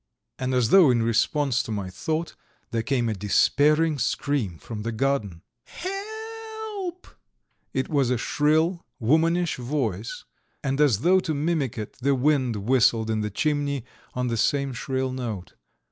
And 0.39 0.55
as 0.55 0.69
though 0.69 0.89
in 0.89 1.03
response 1.03 1.61
to 1.61 1.71
my 1.71 1.87
thought, 1.91 2.33
there 2.71 2.81
came 2.81 3.07
a 3.07 3.13
despairing 3.13 3.99
scream 3.99 4.57
from 4.57 4.81
the 4.81 4.91
garden. 4.91 5.43
"He 5.63 5.87
e 5.89 5.91
elp!" 6.63 7.07
It 7.71 7.87
was 7.87 8.09
a 8.09 8.17
shrill, 8.17 8.83
womanish 8.99 9.57
voice, 9.57 10.23
and 10.63 10.81
as 10.81 11.01
though 11.01 11.19
to 11.19 11.35
mimic 11.35 11.77
it 11.77 11.97
the 12.01 12.15
wind 12.15 12.55
whistled 12.67 13.11
in 13.11 13.21
the 13.21 13.29
chimney 13.29 13.85
on 14.15 14.25
the 14.25 14.37
same 14.37 14.73
shrill 14.73 15.11
note. 15.11 15.53